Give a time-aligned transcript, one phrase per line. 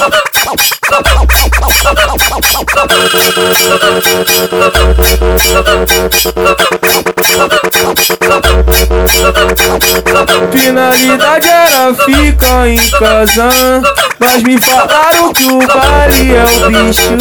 [0.00, 0.30] Thank
[8.22, 8.39] you.
[10.52, 13.48] Finalidade era ficar em casa
[14.18, 17.16] Mas me falaram que o baile é o bicho.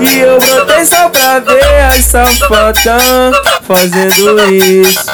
[0.00, 3.32] E eu brotei só pra ver as safadão
[3.66, 5.10] fazendo isso.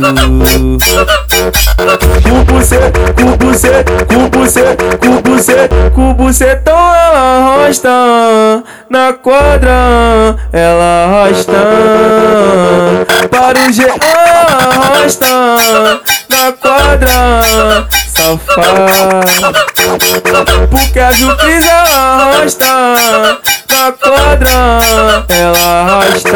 [2.23, 2.79] Com você,
[3.15, 7.89] com você, com você, com você, com você tão ela arrasta
[8.91, 11.53] Na quadra ela arrasta.
[13.31, 13.73] Para o
[14.05, 15.37] ela arrasta
[16.97, 19.21] Na quadra safada
[20.71, 22.67] Porque a Jupris ela arrasta
[23.69, 25.27] Na quadra.
[25.29, 26.31] Ela arrasta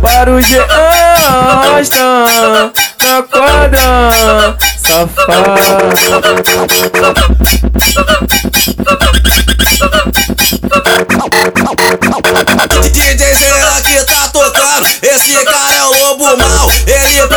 [0.00, 4.56] Para o G ela arrasta Na quadra.
[4.78, 5.88] Safada
[12.92, 16.70] DJ Zera que tá tocando, esse cara é o lobo mal.
[16.86, 17.27] Ele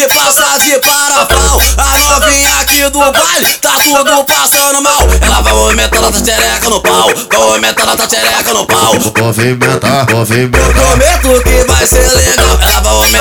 [0.00, 1.60] e passa de parafal.
[1.76, 5.02] A novinha aqui do baile tá tudo passando mal.
[5.20, 8.94] Ela vai movimentando a xereca no pau, vai movimentando a xereca no pau.
[9.18, 10.72] Movimentar, Eu movimentar.
[10.72, 12.08] prometo que vai ser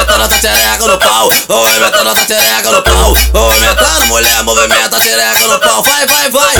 [0.09, 3.13] movimentando a xereca no pau, vai movimentando a xereca no pau.
[3.13, 5.83] Vai movimentando, mulher, movimenta a xereca no pau.
[5.83, 6.55] Vai, vai, vai.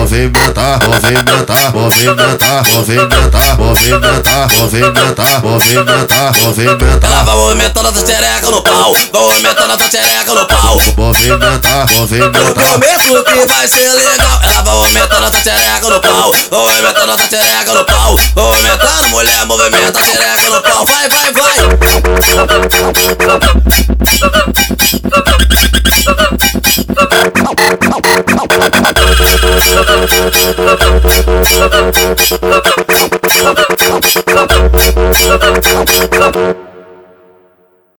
[0.00, 8.92] Movimentar, movimentar, movimentar, movimentar, movimentar, movimentar, movimentar, Ela movimentar, vai movimentando a xereca no pau,
[8.94, 10.80] vai movimentando a xereca no pau.
[10.96, 12.54] movimentar, Eu movimentar.
[12.54, 14.40] prometo que vai ser legal.
[14.42, 18.16] Ela vai movimentando a xereca no pau, vai movimentando a xereca no pau.
[18.34, 20.86] Vai movimentando, mulher, movimenta a xereca no pau.
[20.86, 22.75] Vai, vai, vai.
[36.36, 36.65] Thank